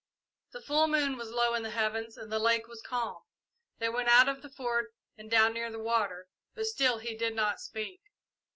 The 0.49 0.63
full 0.63 0.87
moon 0.87 1.15
was 1.15 1.29
low 1.29 1.53
in 1.53 1.61
the 1.61 1.69
heavens 1.69 2.17
and 2.17 2.31
the 2.31 2.39
lake 2.39 2.67
was 2.67 2.81
calm. 2.81 3.21
They 3.77 3.87
went 3.87 4.09
out 4.09 4.27
of 4.27 4.41
the 4.41 4.49
Fort 4.49 4.95
and 5.15 5.29
down 5.29 5.53
near 5.53 5.69
the 5.69 5.77
water, 5.77 6.27
but 6.55 6.65
still 6.65 6.97
he 6.97 7.13
did 7.15 7.35
not 7.35 7.59
speak. 7.61 8.01